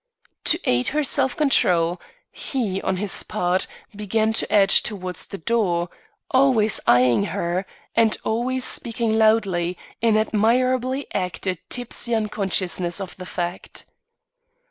To 0.45 0.59
aid 0.63 0.87
her 0.87 1.03
self 1.03 1.37
control, 1.37 2.01
he, 2.31 2.81
on 2.81 2.97
his 2.97 3.21
part, 3.21 3.67
began 3.95 4.33
to 4.33 4.51
edge 4.51 4.81
towards 4.81 5.27
the 5.27 5.37
door, 5.37 5.89
always 6.31 6.79
eyeing 6.87 7.25
her 7.25 7.67
and 7.93 8.17
always 8.23 8.65
speaking 8.65 9.13
loudly 9.13 9.77
in 10.01 10.17
admirably 10.17 11.05
acted 11.13 11.59
tipsy 11.69 12.15
unconsciousness 12.15 12.99
of 12.99 13.15
the 13.17 13.27
fact. 13.27 13.85